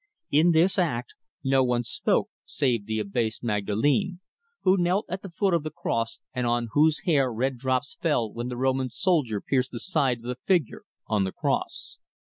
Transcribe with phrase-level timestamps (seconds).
[0.31, 1.13] In this act
[1.43, 4.19] no one spoke save the abased Magdalene,
[4.61, 8.33] who knelt at the foot of the cross, and on whose hair red drops fell
[8.33, 11.99] when the Roman soldier pierced the side of the figure on the cross.